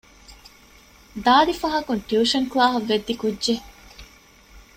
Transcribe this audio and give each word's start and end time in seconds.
ދާދި 1.25 1.53
ފަހަކުން 1.61 2.01
ޓިއުޝަން 2.07 2.47
ކްލާހަކަށް 2.51 2.87
ވެއްދި 2.89 3.13
ކުއްޖެއް 3.21 3.65